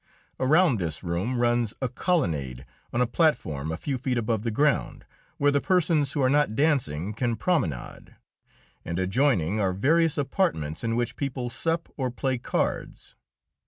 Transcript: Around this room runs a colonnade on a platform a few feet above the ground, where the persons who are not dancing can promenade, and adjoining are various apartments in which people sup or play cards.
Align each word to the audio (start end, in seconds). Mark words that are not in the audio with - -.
Around 0.39 0.79
this 0.79 1.03
room 1.03 1.37
runs 1.39 1.75
a 1.79 1.87
colonnade 1.87 2.65
on 2.91 3.01
a 3.01 3.05
platform 3.05 3.71
a 3.71 3.77
few 3.77 3.99
feet 3.99 4.17
above 4.17 4.41
the 4.41 4.49
ground, 4.49 5.05
where 5.37 5.51
the 5.51 5.61
persons 5.61 6.13
who 6.13 6.23
are 6.23 6.27
not 6.29 6.55
dancing 6.55 7.13
can 7.13 7.35
promenade, 7.35 8.15
and 8.83 8.97
adjoining 8.97 9.59
are 9.59 9.73
various 9.73 10.17
apartments 10.17 10.83
in 10.83 10.95
which 10.95 11.15
people 11.15 11.51
sup 11.51 11.87
or 11.97 12.09
play 12.09 12.39
cards. 12.39 13.13